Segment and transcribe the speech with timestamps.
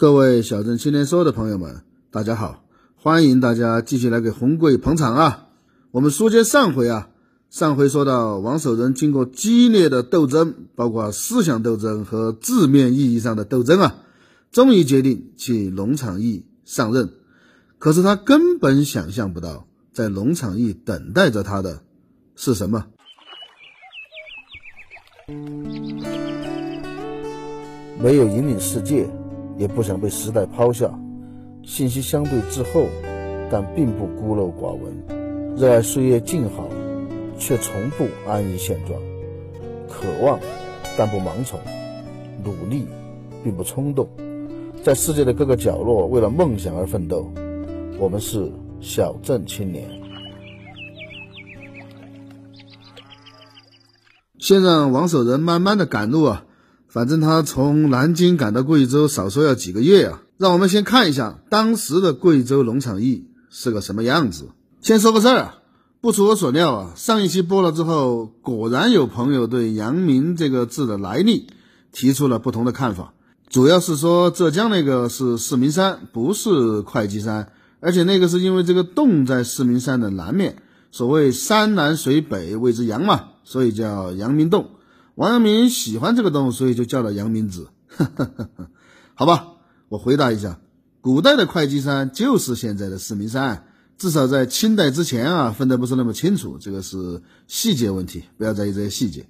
[0.00, 2.64] 各位小镇青年说的朋友们，大家好，
[2.96, 5.48] 欢迎大家继续来给红贵捧场啊！
[5.90, 7.10] 我们书接上回啊，
[7.50, 13.96] 上回说到王守仁经过激烈的斗争，包括思想斗争和字面意义上的斗争啊，
[14.50, 17.10] 终于决定去农场驿上任。
[17.76, 21.82] 可是他根本想象不到，在农场驿等待着他的
[22.36, 22.86] 是什么。
[28.02, 29.06] 没有引领世界。
[29.60, 30.98] 也不想被时代抛下，
[31.62, 32.86] 信息相对滞后，
[33.50, 35.54] 但并不孤陋寡闻。
[35.54, 36.66] 热爱岁月静好，
[37.38, 38.98] 却从不安于现状。
[39.86, 40.40] 渴望，
[40.96, 41.58] 但不盲从；
[42.42, 42.86] 努力，
[43.44, 44.08] 并不冲动。
[44.82, 47.30] 在世界的各个角落，为了梦想而奋斗。
[47.98, 48.50] 我们是
[48.80, 49.86] 小镇青年。
[54.38, 56.46] 先让王守仁慢慢的赶路啊。
[56.90, 60.22] 反正他从南京赶到贵州，少说要几个月啊！
[60.38, 64.48] 让我们先看一下当时的贵州农场驿是个什么样子。
[64.80, 65.54] 先说个事儿啊，
[66.00, 71.46] 不出我所料啊，上一期播了之后，果然有朋友对“阳明”这个字的来历
[71.92, 73.14] 提出了不同的看法。
[73.48, 80.56] 主要是说浙江那个是四明山，不是会稽山，而且那个是因为这个洞在四明山的南面，
[80.90, 84.70] 所谓山南水北谓之阳嘛，所以叫阳明洞。
[85.20, 87.68] 王阳明喜欢这个洞，所以就叫了阳明子。
[89.12, 89.48] 好吧，
[89.90, 90.60] 我回答一下，
[91.02, 93.66] 古代的会稽山就是现在的四明山，
[93.98, 99.28] 至少在清代之前啊，分得不是那么清楚，这个是细节问题，不要在意这些细节。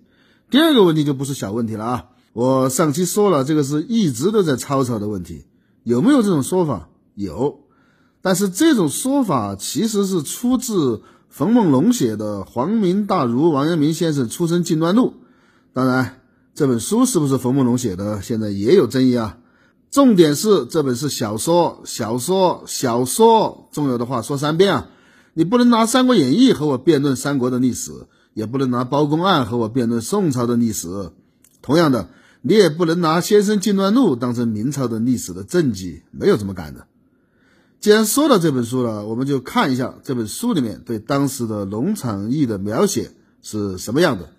[0.48, 5.44] 第二个问题就不是小问题了啊，我上期说了，这个是一直都在吵吵的问题，
[5.82, 6.88] 有没有这种说法？
[7.16, 7.62] 有，
[8.22, 15.14] 但是这种说法其实是出自冯梦龙写的《皇明大儒王阳明先生出生近段录》。
[15.72, 16.20] 当然，
[16.54, 19.38] 这本书是不是冯梦龙写的，现在也有争议啊。
[19.90, 23.68] 重点是这本是小说，小说，小说。
[23.72, 24.88] 重要的话说三遍啊！
[25.34, 27.92] 你不能拿《三国演义》和我辩论三国的历史，
[28.34, 31.10] 也不能拿包公案和我辩论宋朝的历史。
[31.62, 32.08] 同样的，
[32.42, 36.86] 你也不能拿《先生进乱录》当成明朝的历史的政绩，没有这么干的。
[37.80, 44.30] 既然说到这本书了，我们就看一下这本书里面对当时的农场驿的描写是什么样的。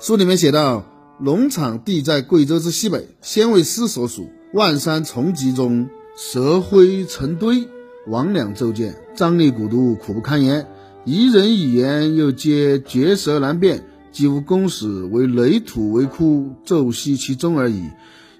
[0.00, 0.84] 书里面写道：
[1.18, 4.30] 农场地在贵州之西北，先为师所属。
[4.54, 7.68] 万山丛集中，蛇灰成堆，
[8.06, 10.68] 魍魉骤见，张力古都，苦不堪言。
[11.04, 13.82] 夷人一言，又皆绝舌难辨，
[14.12, 17.90] 既无公史，为垒土为窟，骤息其中而已。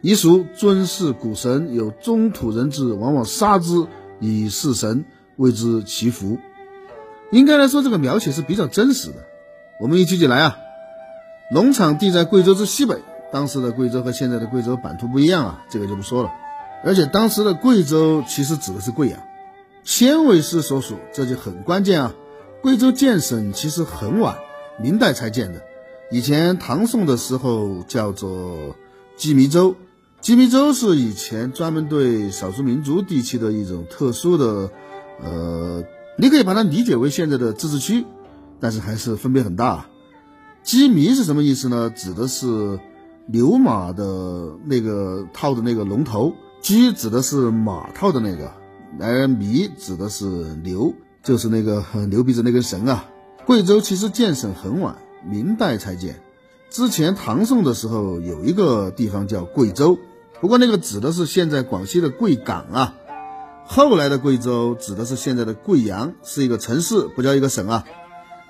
[0.01, 3.85] 夷俗尊祀古神，有中土人质，往往杀之
[4.21, 5.05] 以示神，
[5.37, 6.39] 谓之祈福。
[7.33, 9.17] 应该来说，这个描写是比较真实的。
[9.81, 10.57] 我们一起起来啊！
[11.51, 16.31] 农场地在贵州之西北，当时的贵州和现在的贵州版图不一样啊，这个就不说了。
[16.85, 19.19] 而且当时的贵州其实指的是贵阳，
[19.83, 22.15] 先为师所属，这就很关键啊。
[22.61, 24.37] 贵州建省其实很晚，
[24.79, 25.63] 明代才建的。
[26.11, 28.77] 以前唐宋的时候叫做
[29.17, 29.75] 羁縻州，
[30.21, 34.71] 羁縻州是以前专门对少数民族地区的一种特殊的，
[35.23, 35.83] 呃，
[36.19, 38.05] 你可以把它理解为现在的自治区，
[38.61, 39.87] 但是还是分别很大。
[40.65, 41.91] 羁縻是什么意思呢？
[41.91, 42.79] 指的是
[43.27, 48.53] 牛马的那个套的那个龙头，鸡指的是马套的那个，
[49.01, 50.25] 而縻指的是
[50.63, 50.93] 牛，
[51.23, 53.05] 就是那个 牛鼻子那根绳啊。
[53.47, 56.21] 贵州其实建省很晚，明代才建，
[56.69, 59.99] 之前唐宋的时候有一个地方叫贵州，
[60.43, 62.95] 不过那个指的是现在广西的贵港啊。
[63.65, 67.85] 后来的贵州指的是现在的贵阳，是一个城市，不叫一个省啊。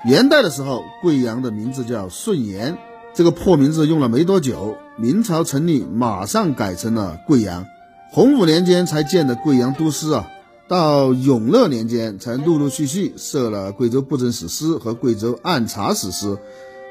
[0.05, 2.79] 元代的时候，贵阳的名字叫顺延，
[3.15, 7.67] 这个破名字用了没多久，明朝成立马上改成了贵阳。
[8.13, 10.31] 洪武年间才建的贵阳都司啊，
[10.69, 16.39] 到永乐年间才陆陆续续设了贵州布政使司和贵州按察使司，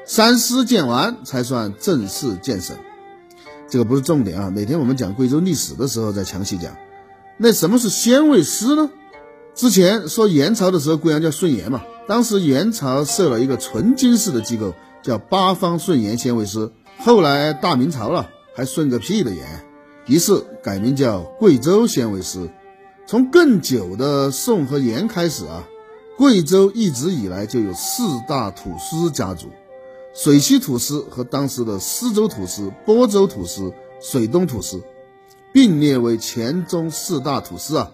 [0.04, 2.76] 三司建完才算正式建省。
[3.70, 6.76] 这个不是重点啊，每天我们讲贵州历史的时候再详细讲。
[7.36, 8.90] 那什么是先卫司呢？
[9.58, 11.82] 之前说元朝的时候，贵阳叫顺延嘛。
[12.06, 14.72] 当时元朝设了一个纯经世的机构，
[15.02, 16.72] 叫八方顺延县尉司。
[16.98, 19.44] 后来大明朝了，还顺个屁的延，
[20.06, 22.48] 于是改名叫贵州县尉司。
[23.04, 25.64] 从更久的宋和元开始啊，
[26.16, 29.48] 贵州一直以来就有四大土司家族：
[30.14, 34.80] 水西土司和当时的施州土司、播州土司、水东土司，
[35.52, 37.90] 并列为黔中四大土司啊。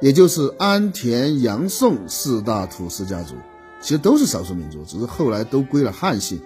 [0.00, 3.34] 也就是安田、杨宋四大土司家族，
[3.80, 6.40] 其实都是少数民族，只是后来都归了汉姓。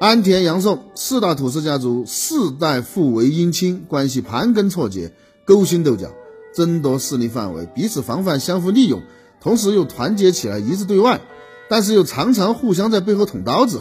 [0.00, 5.12] 安田、杨宋四大土司家族四代互为姻亲，关系盘根错节，
[5.44, 6.12] 勾心斗角，
[6.54, 9.02] 争夺势力范围，彼此防范，相互利用，
[9.40, 11.20] 同时又团结起来，一致对外，
[11.68, 13.80] 但是又常常互相在背后捅刀子。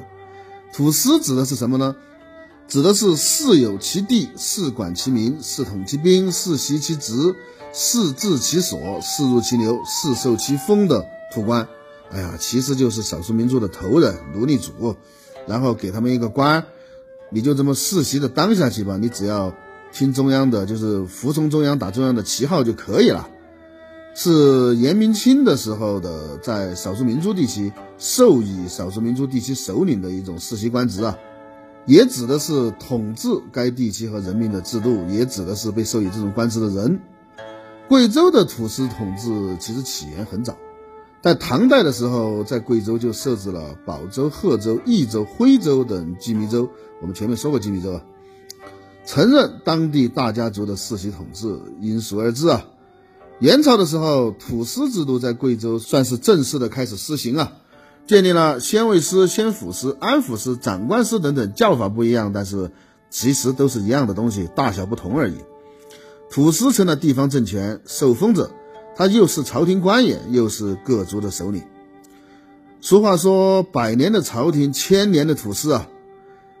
[0.74, 1.96] 土司指的是什么呢？
[2.68, 7.36] 指的是事有其地，事管其民，事统其兵，事袭其职，
[7.78, 11.68] 事治其所，事入其流，事受其封的土官。
[12.10, 14.96] 哎呀，其实就是少数民族的头人、奴隶主，
[15.46, 16.64] 然后给他们一个官，
[17.28, 18.96] 你就这么世袭的当下去吧。
[18.96, 19.52] 你只要
[19.92, 23.28] 听中央的，就是服从中央，打中央的旗号就可以了。
[24.14, 31.18] 是严明清的时候的，在少数民族地区授予少数民族地区首领的一种世袭官职啊，
[31.84, 36.98] 也指的是统治该地区和人民的制度，也指的是被授予这种官职的人。
[37.88, 40.56] 贵州的土司统治其实起源很早。
[41.22, 46.68] 在唐代的时候，在贵州就设置了宝州、贺州、益州、徽州等羁縻州。
[47.00, 48.04] 我们前面说过羁縻州啊，
[49.04, 52.64] 承认当地大家族的世袭统治，因俗而治啊。
[53.38, 57.52] 元朝的时候，土司制度在贵州算是正式的开始施行啊，
[58.06, 62.70] 建立了宣慰司、县府司、安抚司、长官司等等，叫法不一样，但是
[63.10, 65.36] 其实都是一样的东西，大小不同而已。
[66.30, 68.50] 土司成了地方政权，受封者。
[68.96, 71.62] 他又是朝廷官员，又是各族的首领。
[72.80, 75.88] 俗话说：“百年的朝廷，千年的土司啊。”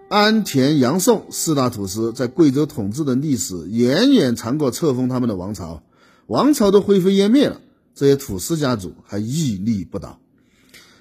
[0.08, 5.82] 安田、杨宋四大土司在贵州统治的历史远远长过册封他们的王朝，
[6.26, 7.60] 王朝都灰飞烟灭了，
[7.94, 10.18] 这些土司家族还屹立不倒。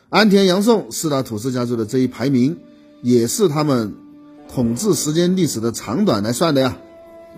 [0.09, 2.57] 安田、杨宋四大土司家族的这一排名，
[3.03, 3.94] 也是他们
[4.47, 6.77] 统治时间历史的长短来算的呀。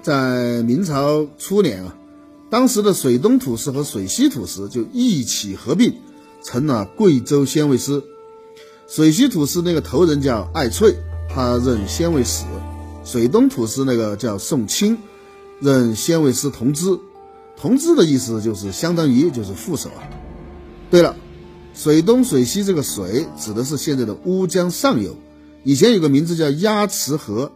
[0.01, 1.95] 在明朝初年啊。
[2.49, 5.93] 当时的水东土司和水西土司就一起合并，
[6.41, 8.03] 成了贵州县尉司。
[8.87, 10.95] 水西土司那个头人叫艾翠，
[11.29, 12.45] 他任县尉使；
[13.03, 14.97] 水东土司那个叫宋清，
[15.59, 16.97] 任县尉司同知。
[17.57, 20.07] 同知的意思就是相当于就是副手啊。
[20.89, 21.17] 对了，
[21.73, 25.17] 水东、水西这个水指的是现在的乌江上游，
[25.65, 27.51] 以前有个名字叫鸭池河，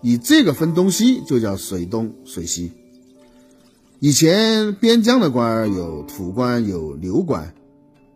[0.00, 2.72] 以这个分东西就叫水东、水西。
[4.00, 7.52] 以前边疆的官儿有土官有流官，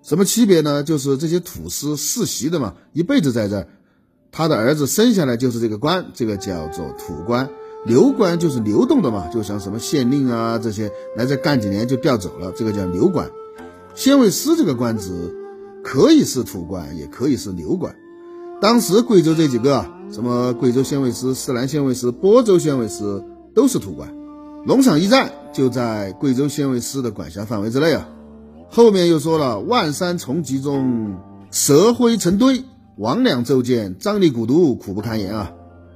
[0.03, 0.83] 什么区别呢？
[0.83, 3.67] 就是这些土司世袭的嘛，一辈子在这儿，
[4.31, 7.49] 他的儿子生下来就是这个官，这个叫做土官。
[7.85, 13.29] 流官就是流动的嘛，就像什么县令啊这些来这干几年就调走了，这个叫流官。
[13.97, 15.35] 县尉司这个官职
[15.83, 17.93] 可以是土官，也可以是流官。
[18.61, 23.25] 当时贵州这几个，什么贵州县尉司、思南县尉司、播州县尉司，
[23.55, 24.13] 都是土官。
[24.67, 28.07] 农场驿站就在贵州县尉司的管辖范围之内啊。
[28.69, 31.17] 后面又说了，万山丛集中，
[31.51, 32.63] 蛇灰成堆，
[32.99, 35.51] 魍魉骤见，瘴疠古毒，苦不堪言啊。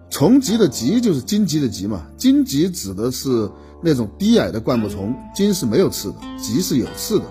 [0.09, 3.51] 丛集的集就是荆棘的棘嘛，荆棘指的是
[3.83, 7.25] 那种低矮的灌木丛，荆是没有刺的，棘是有刺的。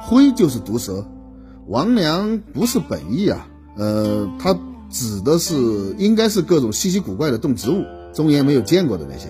[0.00, 1.06] 灰就是毒蛇，
[1.66, 3.46] 王魉不是本意啊，
[3.76, 4.56] 呃，他
[4.92, 5.54] 指的是
[5.98, 9.28] 应该是各种稀奇古怪的动植物，中原没有见过的那些。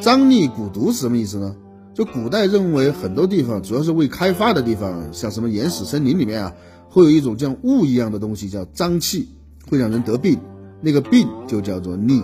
[0.00, 1.56] 瘴疠蛊毒是什么意思呢？
[1.94, 6.52] 就古代认为很多地方，主要是未开发的地方，像什么原始森林里面啊，
[6.88, 9.28] 会有一种像雾一样的东西，叫瘴气，
[9.68, 10.38] 会让人得病。
[10.80, 12.22] 那个病就叫做痢。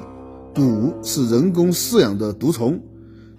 [0.54, 2.78] 蛊是人工饲养的毒虫。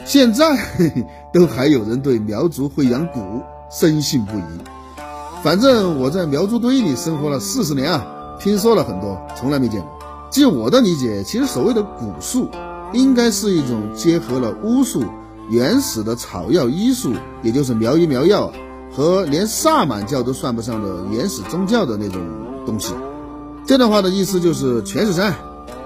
[0.04, 0.46] 现在
[1.34, 3.42] 都还有人对苗族会养蛊
[3.72, 4.42] 深信不疑。
[5.42, 8.06] 反正我在苗族堆里生活了四十年啊，
[8.40, 9.90] 听说了很多，从来没见过。
[10.32, 12.50] 据我的理解，其实所谓的蛊术。
[12.94, 15.04] 应该是一种结合了巫术、
[15.50, 17.12] 原始的草药医术，
[17.42, 18.54] 也就是苗医苗药，
[18.96, 22.22] 和连萨满教都算不上的原始宗教的那种
[22.66, 22.94] 东西。
[23.66, 25.36] 这段话的意思就是，全是山，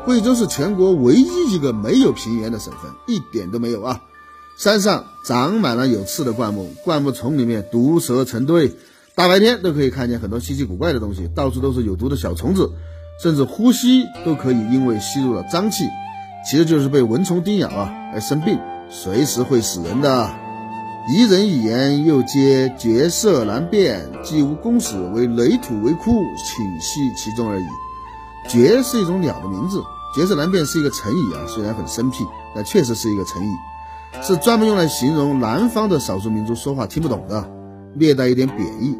[0.05, 3.99] 贵州是全国唯一一个没有平原的省份，一点都没有啊！
[4.57, 8.75] 山上长满了有刺的灌木，灌木丛里面毒蛇成堆，
[9.19, 12.71] 大白天都可以看见很多稀奇古怪的东西，到处都是有毒的小虫子，
[13.21, 15.83] 甚至呼吸都可以因为吸入了脏气。
[16.49, 18.57] 其实就是被蚊虫叮咬啊而生病，
[18.89, 20.33] 随时会死人的。
[21.13, 27.65] 一人一言又皆绝色难辨，既无公使，为垒土为窟，请息其中而已。
[28.47, 29.83] 绝是一种鸟的名字，
[30.15, 32.23] 绝色难辨是一个成语啊，虽然很生僻，
[32.55, 33.51] 但确实是一个成语，
[34.23, 37.51] 是专门用来形容南方的少数民族说话听不懂的，
[37.95, 38.97] 略带一点贬义。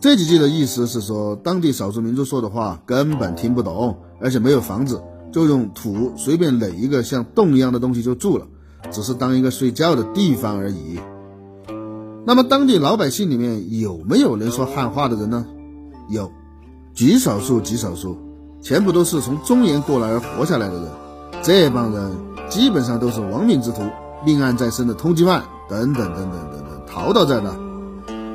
[0.00, 5.02] 这几句的意思是说，当地少数民族说的话根本听不懂，而且没有房子。
[5.32, 8.46] 就用土随便垒一个像洞一样的东西就住了，
[8.90, 10.98] 只是当一个睡觉的地方而已。
[12.24, 15.44] 那么当地老百姓里面有没有能说汉话的人呢？
[16.08, 16.30] 有，
[16.94, 18.16] 极少数极少数，
[18.62, 20.88] 全部都是从中原过来而活下来的人。
[21.42, 22.16] 这帮人
[22.48, 23.82] 基本上都是亡命之徒，
[24.24, 27.54] 命案在身的通缉犯等等等等等等逃到这儿的。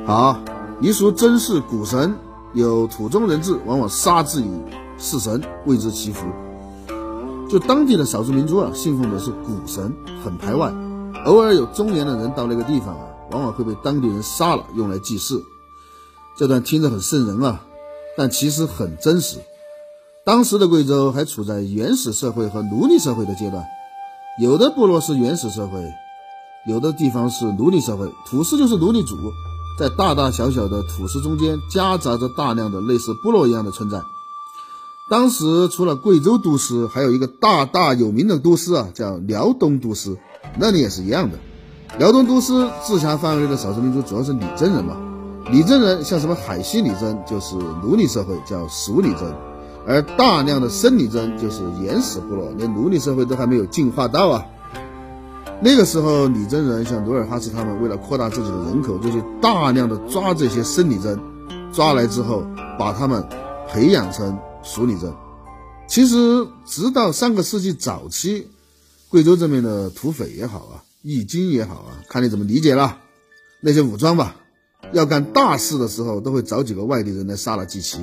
[0.06, 0.38] 好，
[0.82, 2.12] 一俗真是古神，
[2.54, 4.50] 有土中人质，往往杀之以
[4.98, 6.26] 祀神，为之祈福。
[7.48, 10.74] 就当地的少数民族啊，信奉的是古神，很排外。
[11.24, 15.40] 偶尔有中年的人到那个地方啊，往往会被当地人杀了，用来祭祀。
[16.36, 17.64] 这段听着很瘆人啊，
[18.16, 19.38] 但其实很真实。
[20.24, 23.64] 当时的贵州还处在原始社会和奴隶社会的阶段，
[24.40, 25.80] 有的部落是原始社会，
[26.66, 28.10] 有的地方是奴隶社会。
[28.26, 29.16] 土司就是奴隶主，
[29.78, 34.02] 在大大小小的土司中间夹杂着大量的类似部落一样的存在。
[35.08, 40.16] 当时除了贵州都司，还有一个大大有名的都司啊，叫辽东都司，
[40.58, 41.38] 那里也是一样的。
[41.98, 44.96] 辽东都司治辖范围内的少数民族主要是女真人嘛，
[45.50, 49.34] 女真人像什么海西女真就是奴隶社会，叫熟女真。
[49.86, 54.46] 而大量的生女真就是原始部落，连奴隶社会都还没有进化到啊。
[55.64, 61.16] 那个时候，女真人像努尔哈赤他们，为了扩大自己的人口，就去大量的抓这些生女真，
[61.72, 62.44] 抓来之后
[62.76, 63.24] 把他们
[63.68, 65.12] 培养成熟女真。
[65.86, 66.16] 其实，
[66.66, 68.48] 直到上个世纪早期，
[69.08, 72.98] 贵州这边的土匪也好啊，义军也好啊，看你怎么理解了。
[73.60, 74.34] 那些武装吧，
[74.92, 78.00] 要干大事的时候，都会找几个外地人来杀了祭旗。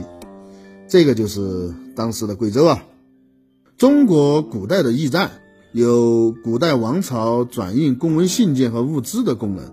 [0.87, 2.81] 这个就是当时的贵州啊。
[3.77, 5.29] 中国古代的驿站
[5.71, 9.71] 有古代王朝转运公文信件和物资的功能，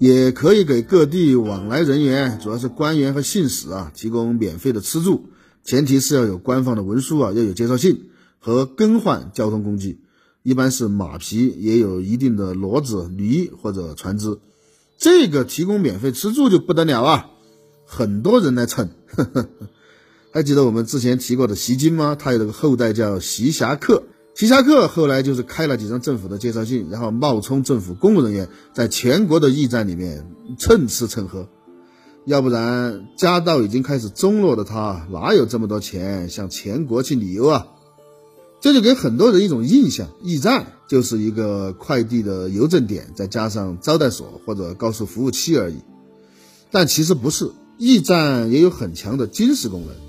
[0.00, 5.26] 也可以给各地往来人员，主要是官员和信使啊，提供免费的吃住，
[5.62, 10.00] 前提是要有官方的文书啊，要有介绍信和更换交通工具，
[10.42, 14.38] 一般是马匹，也有一定的骡子、驴或者船只。
[14.96, 17.30] 这个提供免费吃住就不得了啊，
[17.86, 18.90] 很多人来蹭。
[19.06, 19.48] 呵 呵
[20.32, 22.16] 还记得我们之前提过的席金吗？
[22.18, 24.02] 他有个后代叫席侠客，
[24.38, 31.48] 席侠客后来就是开了几张政府的介绍信，然后冒充政府公务人员，在全国的驿站里面蹭吃蹭喝，
[32.24, 37.66] 要不然家道已经开始中落的他哪有这么多钱向全国去旅游啊？
[38.60, 45.78] 这就给很多人一种印象，驿站就是一个快递的邮政点，再加上招待所或者高速服务器而已。
[46.70, 50.07] 但其实不是，驿站也有很强的军事功能。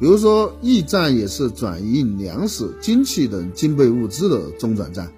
[0.00, 5.12] 比如说，驿站也是转运粮食、金器等军备物资的中转站。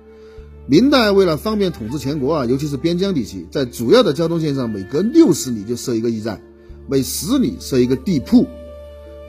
[0.66, 6.42] 明代为了方便统治全国啊，尤其是边疆地区，在主要的交通线上，每隔六十里就设一个驿站，
[6.88, 8.44] 每十里设一个地铺。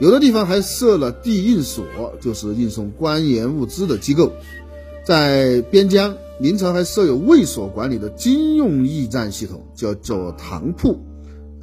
[0.00, 1.84] 有的地方还设了地运所，
[2.20, 4.32] 就是运送官员物资的机构。
[5.04, 10.98] 在边疆，明朝还设有卫所管理的军用驿站系统，叫做堂铺。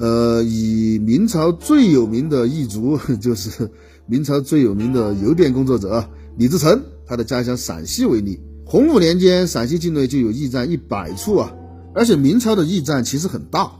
[0.02, 3.70] 呃，以明朝最有名的驿卒， 就是
[4.08, 8.40] 明朝最有名的邮电工作者李自成，他的家乡陕西为例。
[8.66, 11.54] 洪武年间，陕西境内就有驿站一百处啊，
[11.94, 13.74] 而且明朝的驿站其实很大。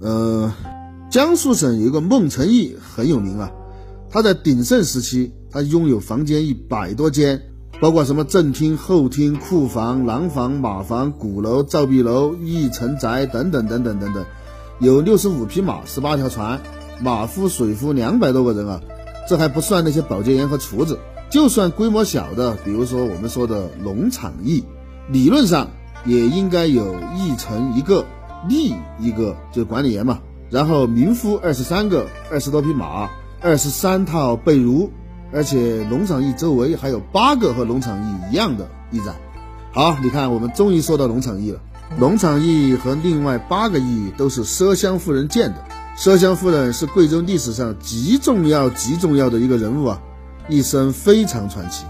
[0.00, 0.50] 呃，
[1.10, 3.50] 江苏省有一个孟城驿很有名啊，
[4.08, 7.42] 他在鼎盛时期，他拥有房间一百多间，
[7.78, 14.24] 包括什么正厅、后厅、库房、廊房、马房、鼓楼、照壁楼、驿城宅等等等等等等。
[14.80, 16.60] 有六十五匹马，十八条船，
[17.00, 18.80] 马夫、水夫两百多个人啊，
[19.28, 20.98] 这还不算那些保洁员和厨子。
[21.30, 24.64] 就算规模小的，比如说我们说的农场驿，
[25.08, 25.68] 理论上
[26.06, 28.04] 也应该有驿丞一个，
[28.48, 30.20] 吏一个，就是管理员嘛。
[30.48, 34.88] 然后民夫二十三个，二十多匹马，二十三套被褥，
[35.32, 39.16] 而且农场驿周围还有八个和农场驿一样的驿站。
[39.72, 41.60] 好，你看，我们终于说到农场驿了。
[41.96, 45.64] 农场驿和另外八个驿都是奢香夫人建的。
[45.96, 50.00] 奢香夫人是贵州历史上极重要、极重要的一个人物啊，
[50.48, 51.84] 一生非常传奇，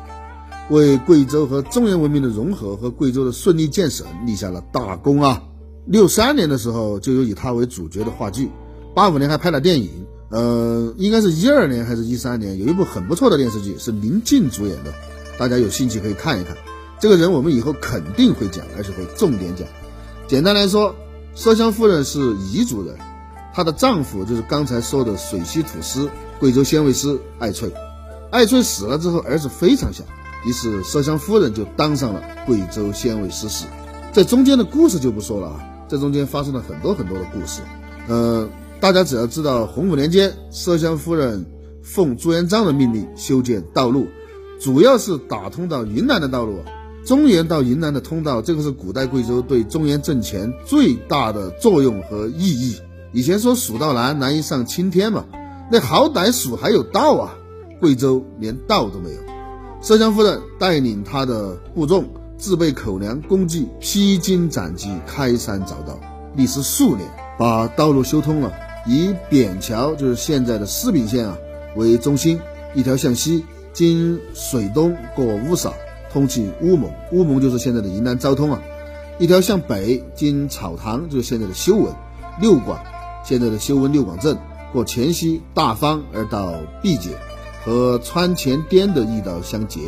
[0.70, 5.42] 为贵州和中原文明的融合和贵州的顺利建省立下了大功啊。
[5.84, 8.48] 六三年的时候就有以他为主角的话剧，
[8.94, 9.90] 八五年还拍了电影，
[10.30, 14.94] 呃，应该是一二年还是一三年，有一部很不错的电视剧是林静主演的，
[15.38, 16.56] 大家有兴趣可以看一看。
[16.98, 19.66] 这个人我们以后肯定会讲，而且会重点讲。
[20.28, 20.94] 简单来说，
[21.34, 22.94] 麝香夫人是彝族人，
[23.54, 27.72] 她的丈夫就是刚才说的水西土司、贵州县尉师艾翠。
[28.30, 30.04] 艾翠死了之后，儿子非常小，
[30.44, 33.64] 于是麝香夫人就当上了贵州县尉师使。
[34.12, 37.62] 这中间的故事就不说了啊，这中间发生了很多很多的故事。
[38.06, 38.46] 呃，
[38.80, 41.42] 大家只要知道，洪武年间，麝香夫人
[41.82, 44.06] 奉朱元璋的命令修建道路，
[44.60, 46.58] 主要是打通到云南的道路。
[47.08, 52.76] 中原到云南的通道，这个是古代贵州对中原政权最大的作用和意义。
[53.14, 55.24] 以前说蜀道难，难于上青天嘛，
[55.72, 57.34] 那好歹蜀还有道啊，
[57.80, 59.16] 贵州连道都没有。
[59.82, 62.04] 奢香夫人带领她的部众
[62.36, 65.98] 自备口粮工具，披荆斩棘，开山凿道，
[66.36, 68.52] 历时数年，把道路修通了。
[68.86, 71.38] 以扁桥，就是现在的施秉县啊
[71.74, 72.38] 为中心，
[72.74, 75.72] 一条向西经水东过乌撒，
[76.12, 78.60] 通去乌蒙，乌蒙就是现在的云南昭通啊。
[79.18, 81.92] 一条向北经草堂，就是现在的修文
[82.40, 82.78] 六广，
[83.24, 84.38] 现在的修文六广镇，
[84.72, 87.10] 过黔西大方而到毕节，
[87.64, 89.80] 和川黔滇的驿道相结，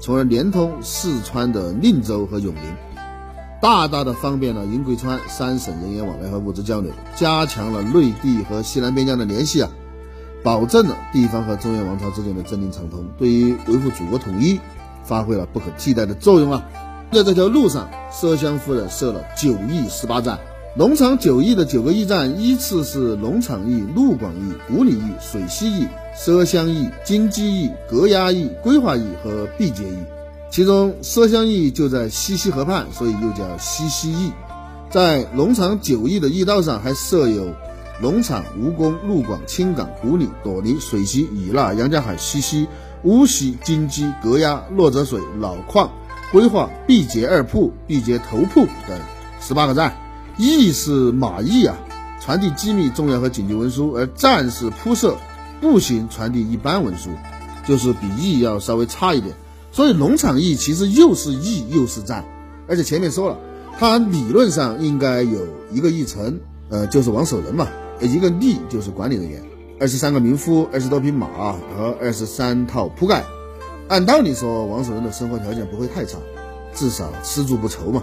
[0.00, 2.62] 从而连通四川的宁州和永宁，
[3.60, 9.68] 大大的方便了云贵川三省人员往来和物资交流，加强了内地和西南边疆的联系啊，
[10.44, 14.60] 保证了地方和中原王朝之间的政令畅通，对于维护祖国统一
[15.06, 16.64] 发挥了不可替代的作用啊。
[17.12, 20.38] 在这条路上，奢香夫人设了九驿十八站，
[20.76, 25.86] 农场九驿的九个驿站依次是农场驿、陆广驿、古里驿、水西驿、
[26.18, 29.96] 奢香驿、金鸡驿、格押驿、归化驿和毕节驿。
[30.50, 34.32] 其中奢香驿就在西溪河畔，所以又叫西溪驿。
[34.90, 37.54] 在农场九驿的驿道上，还设有
[38.00, 42.66] 农场、吴公、陆广、青港、古里、朵尼、水西、以纳、杨家海、西溪、
[43.06, 45.90] 乌溪、金鸡、格押、洛泽水、老矿。
[46.32, 48.98] 规划毕节二铺、毕节头铺等
[49.40, 49.96] 十八个站，
[50.36, 51.76] 驿是马驿啊，
[52.20, 55.16] 传递机密、重要和紧急文书；而站是铺设
[55.60, 57.10] 步行传递一般文书，
[57.64, 59.32] 就是比驿要稍微差一点。
[59.70, 62.24] 所以农场驿其实又是驿又是站，
[62.66, 63.38] 而且前面说了，
[63.78, 67.68] 它理论上应该有一个驿丞，呃，就是王守仁嘛，
[68.00, 69.40] 一个吏就是管理人员，
[69.78, 73.26] 二十三个民夫，二十多匹马和二十三套铺盖。
[73.88, 76.16] 按道理说，王守仁的生活条件不会太差，
[76.74, 78.02] 至少吃住不愁嘛。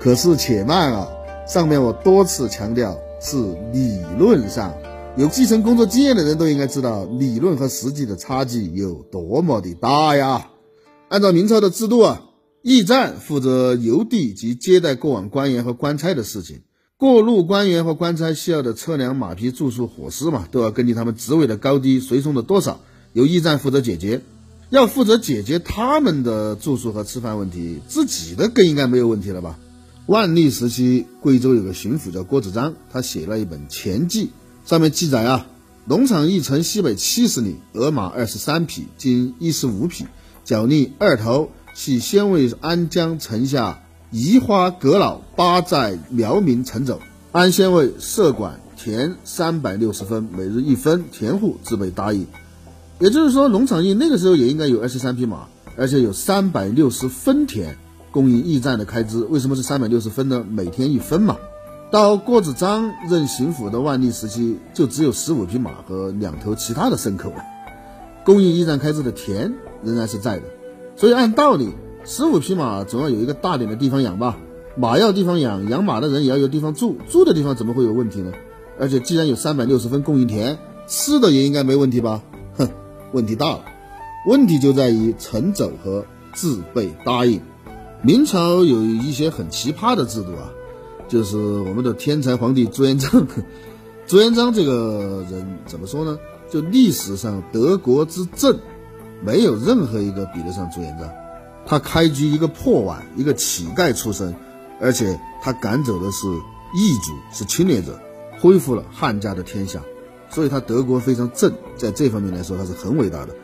[0.00, 1.08] 可是且慢啊，
[1.46, 3.36] 上面我多次强调是
[3.72, 4.74] 理论上，
[5.16, 10.50] 有基层工作经验的人都应该知道，理论和实际的差距有多么的大呀。
[11.08, 12.22] 按照明朝的制度啊，
[12.62, 16.62] 驿站负责邮递及接待过往官员和官差的事情，
[16.96, 22.80] 过路官员和官差需要的车辆、马匹、住宿、伙食嘛，都要根据他们职位的高低、随从的多少，
[23.12, 24.22] 由驿站负责解决。
[24.70, 29.58] 要负责解决他们的住宿和吃饭问题，自己的更应该没有问题了吧？
[30.06, 34.30] 万历时期，贵州有个巡抚叫郭子章，他写了一本《前记》，
[34.68, 35.46] 上面记载啊，
[35.86, 40.06] 农场驿城西北七十里，鹅马二十三匹，金一十五匹，
[40.44, 43.83] 角力二头，系先为安江城下
[44.16, 47.00] 移花阁老八寨苗民城走，
[47.32, 52.28] 安先卫设管田三百六十分，每日一分，田户自备答应。
[53.00, 57.76] 也就是说，农场驿那个时候也应该有二十三匹马，而且有三百六十分田
[58.12, 59.24] 供应驿站的开支。
[59.24, 60.46] 为什么是三百六十分呢？
[60.48, 61.36] 每天一分嘛。
[61.90, 67.42] 到郭子章任巡抚的万历时期，就只有十五匹马和两头其他的牲口了，
[68.24, 70.44] 供应驿站开支的田仍然是在的。
[70.94, 71.70] 所以按道理，
[72.06, 74.36] 十五匹马总要有一个大点的地方养吧？
[74.76, 78.32] 马要地方养，养马的人也要有地方住，住的地方怎么会有问题呢？
[78.78, 82.20] 而且既然有三百六十分供应田，吃的也应该没问题吧？
[82.58, 82.68] 哼！
[83.12, 83.64] 问题大了，
[84.26, 87.40] 问题就在于陈走和自备答应。
[88.02, 90.52] 明朝有一些很奇葩的制度啊，
[91.08, 93.26] 就是我们的天才皇帝朱元璋。
[94.06, 96.18] 朱元璋这个人怎么说呢？
[96.50, 98.58] 就历史上德国之政，
[99.24, 101.08] 没有任何一个比得上朱元璋。
[101.66, 104.34] 他开局一个破碗，一个乞丐出身，
[104.80, 106.26] 而且他赶走的是
[106.76, 107.98] 异族，是侵略者，
[108.40, 109.80] 恢复了汉家的天下。
[110.30, 113.34] 所以他德国非常正，在这方面来说他是很伟大的。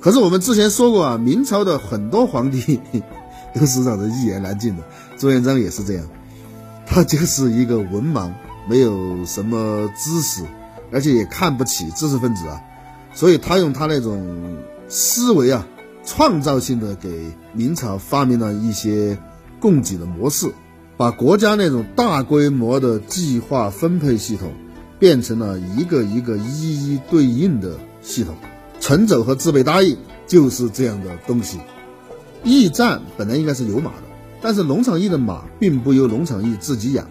[0.00, 2.80] 可是我们之前说过啊，明朝的很多皇帝
[3.54, 4.82] 都是让人一言难尽的，
[5.18, 6.06] 朱元璋也是这样，
[6.86, 8.30] 他就是一个文盲，
[8.68, 10.44] 没有什么知识，
[10.92, 12.60] 而且也看不起知识分子啊。
[13.12, 14.58] 所以他用他那种
[14.88, 15.66] 思维啊，
[16.06, 19.18] 创造性的给明朝发明了一些
[19.60, 20.50] 供给的模式，
[20.96, 24.50] 把国家那种大规模的计划分配系统。
[24.98, 28.34] 变成了一个一个一一对应的系统，
[28.80, 29.94] 陈走和自备答应
[30.26, 31.58] 就是这样的东西。
[32.44, 34.04] 驿站本来应该是有马的，
[34.40, 37.06] 但是农场驿的马并不由农场驿自己养，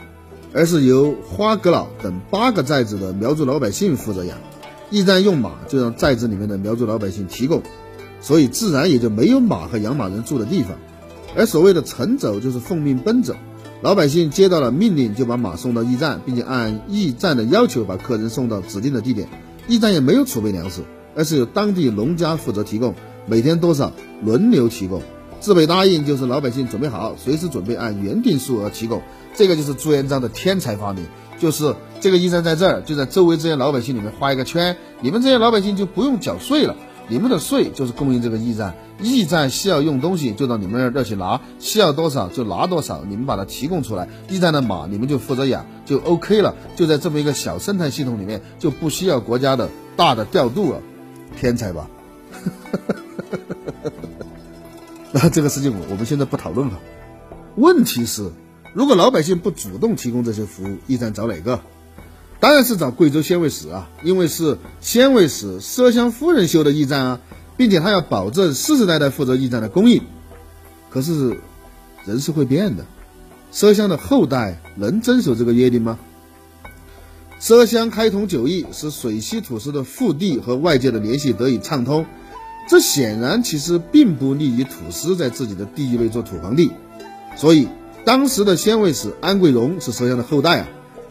[0.51, 4.36] 而是由花阁老等八个寨子的苗族老百姓负责养。
[4.89, 7.62] 驿站用马就让寨子里面的苗族老百姓提供，
[8.25, 10.71] 所以自然也就没有马和养马人住的地方。
[11.38, 13.35] 而所谓的陈走就是奉命奔走。
[13.83, 19.27] 老百姓接到了命令，就把马送到驿站，并且按驿站的要求把客人送到指定的地点。
[19.67, 20.81] 驿站也没有储备粮食，
[21.15, 22.95] 而是由当地农家负责提供，
[23.27, 23.91] 每天多少
[24.23, 25.03] 轮流提供。
[25.39, 29.03] 自备答应就是老百姓准备好，随时准备按原定数额提供。
[29.35, 31.05] 这个就是朱元璋的天才发明，
[31.38, 36.75] 就是这个驿站在这儿，就在周围这些老百姓里面画一个圈，你们这些老百姓就不用缴税了。
[37.08, 46.56] 你们的税就是供应这个驿站，驿站需要用东西就到你们那儿去拿，需要多少就拿多少，你们把它提供出来，驿站的马你们就负责养，就 OK 了。
[46.76, 50.82] 就在这么一个小生态系统里面，就不需要国家的大的调度了，
[51.38, 51.88] 天才吧？
[55.12, 56.80] 那这个事情我我们现在不讨论了。
[57.56, 58.32] 问题是，
[58.74, 61.62] 如果老百姓不主动提供这些服务，驿站找哪个？
[62.39, 67.19] 当然是找贵州县尉使啊，因为是县尉使麝香夫人修的驿站啊，
[67.58, 70.04] 并且他要保证世世代代负责驿站的供应。
[70.91, 71.39] 可是
[72.06, 72.86] 人是会变的，
[73.52, 75.98] 麝香的后代能遵守这个约定吗？
[77.39, 82.06] 麝香开通九驿，使水西土司的腹地和外界的联系得以畅通，
[82.69, 86.71] 这显然其实并不利于土司在自己的地域内做土皇帝。
[87.36, 87.67] 所以
[88.06, 90.67] 当时的县尉使安贵荣是麝香的后代啊。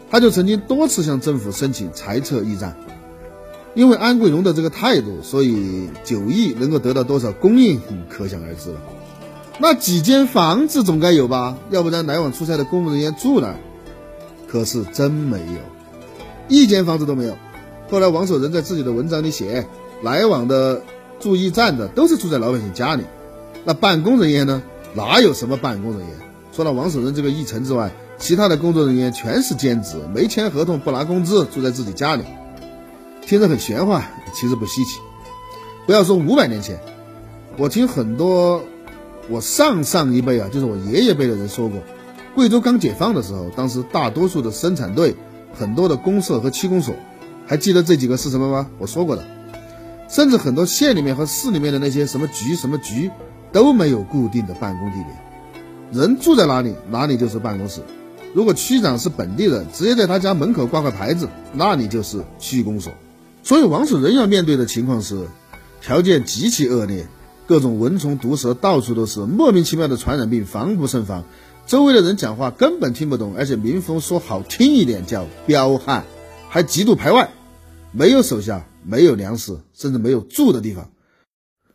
[0.09, 2.77] 他就曾经多次向政府申请裁撤驿站，
[3.73, 8.79] 因为安贵荣的这个态度，所以九驿能够得到多少供应，可想而知了。
[9.59, 11.57] 那几间房子总该有吧？
[11.71, 13.55] 要不然来往出差的公务人员住哪？
[14.47, 15.59] 可是真没有，
[16.47, 17.35] 一间房子都没有。
[17.89, 19.67] 后来王守仁在自己的文章里写，
[20.03, 20.81] 来往的
[21.19, 23.03] 住驿站的都是住在老百姓家里。
[23.65, 24.61] 那办公人员呢？
[24.93, 26.09] 哪有什么办公人员？
[26.53, 27.91] 除了王守仁这个驿丞之外。
[28.17, 32.23] 其他的工作人员全是兼职，没签合同，不拿工资，住在自己家里，
[33.21, 34.99] 听着很玄幻，其实不稀奇。
[35.85, 36.79] 不要说五百年前，
[37.57, 38.63] 我听很多
[39.29, 41.79] 我上上一辈啊，就是我爷爷辈的人说过，
[42.33, 45.15] 贵州刚解放的时候，当时大多数的生产队，
[45.53, 46.95] 很多的公社和区公所，
[47.45, 48.67] 还记得这几个是什么吗？
[48.79, 49.23] 我说过的，
[50.09, 53.11] 甚至很多县里面和市里面的那些什么局什么局
[53.51, 55.09] 都没有固定的办公地点，
[55.91, 57.81] 人住在哪里，哪里就是办公室。
[58.35, 62.91] 如果区长是本地人，直接在他家门口挂个牌子，那你就是区公所。
[63.43, 65.27] 所以王守仁要面对的情况是，
[65.79, 67.07] 条件极其恶劣，
[67.47, 71.23] 各种蚊虫毒蛇到处都是，莫名其妙的传染病防不胜防，
[71.65, 76.03] 周围的人讲话根本听不懂，而且民风说好听一点叫彪悍，
[76.49, 77.31] 还极度排外，
[77.93, 80.91] 没有手下，没有粮食，甚至没有住的地方。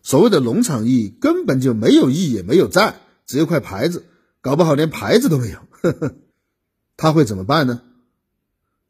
[0.02, 2.96] 所谓的农场驿根本就没有驿，也没有站，
[3.26, 4.04] 只有块牌子，
[4.42, 5.56] 搞不好连牌子都没有。
[5.80, 6.14] 呵呵。
[7.02, 7.80] 他会怎么办呢？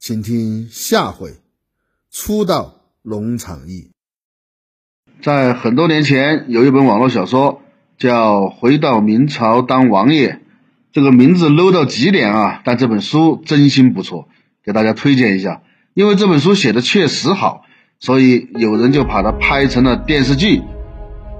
[0.01, 1.35] 请听下回。
[2.11, 3.93] 初到农场驿，
[5.23, 7.63] 在很多年前有一本网络小说
[7.99, 10.33] 叫《回到明朝当王爷》，
[10.91, 12.63] 这个名字 low 到极点啊！
[12.65, 14.27] 但这本书真心不错，
[14.65, 15.63] 给大家推荐一下。
[15.95, 17.65] 因为这本书写的确实好，
[18.01, 20.63] 所以有人就把它拍成了电视剧。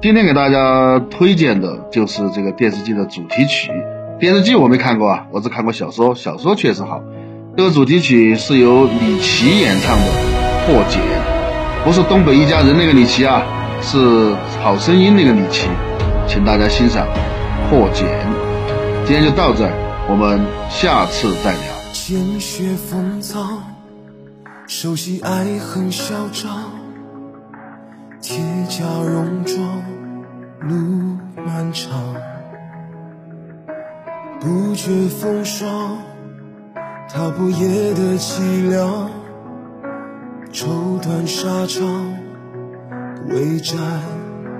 [0.01, 3.73] 今天给大家推荐的就是这个电视剧的主题曲。
[4.21, 7.03] 电视剧我没看过啊，我只看过小说，小说确实好。
[7.57, 10.05] 这个主题曲是由李琦演唱的
[10.67, 11.01] 《破茧》，
[11.85, 13.43] 不是东北一家人那个李琦啊，
[13.81, 15.69] 是《好声音》那个李琦，
[16.29, 17.07] 请大家欣赏
[17.71, 18.07] 《破茧》。
[19.07, 19.73] 今天就到这儿，
[20.11, 21.61] 我们下次再聊。
[21.95, 23.63] 见血风藏，
[24.67, 26.71] 熟悉爱恨嚣张，
[28.21, 29.59] 铁甲戎装，
[30.61, 31.91] 路漫长。
[34.41, 35.99] 不觉风霜，
[37.11, 39.11] 踏破夜的凄凉，
[40.51, 42.17] 绸缎沙场，
[43.29, 43.77] 未战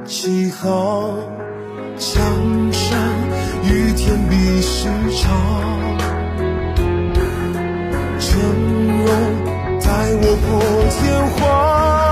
[0.05, 1.17] 起航。
[1.97, 2.23] 江
[2.71, 2.99] 山
[3.65, 5.33] 与天比时长，
[8.19, 8.39] 峥
[9.07, 9.09] 嵘
[9.81, 10.49] 待我破
[10.91, 11.01] 天
[11.37, 12.10] 荒。